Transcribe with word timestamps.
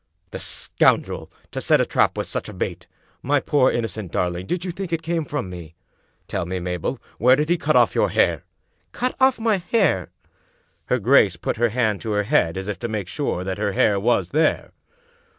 "The 0.31 0.39
scoundrel 0.39 1.31
I 1.43 1.47
To 1.51 1.61
set 1.61 1.79
a 1.79 1.85
trap 1.85 2.17
with 2.17 2.25
such 2.25 2.49
a 2.49 2.53
bait! 2.55 2.87
My 3.21 3.39
poor 3.39 3.69
innocent 3.69 4.11
darling, 4.11 4.47
did 4.47 4.65
you 4.65 4.71
think 4.71 4.91
it 4.91 5.03
came 5.03 5.25
from 5.25 5.47
me? 5.47 5.75
Tell 6.27 6.43
me, 6.47 6.59
Mabel, 6.59 6.97
where 7.19 7.35
did 7.35 7.49
he 7.49 7.55
cut 7.59 7.75
off 7.75 7.93
your 7.93 8.09
hair? 8.09 8.43
""Cut 8.93 9.15
off 9.19 9.37
my 9.39 9.57
hair?" 9.57 10.09
Her 10.87 10.97
grace 10.97 11.35
put 11.35 11.57
her 11.57 11.69
hand 11.69 12.01
to 12.01 12.13
her 12.13 12.23
head 12.23 12.57
as 12.57 12.67
if 12.67 12.79
to 12.79 12.87
make 12.87 13.07
sure 13.07 13.43
that 13.43 13.59
her 13.59 13.73
hair 13.73 13.99
was 13.99 14.29
there. 14.29 14.71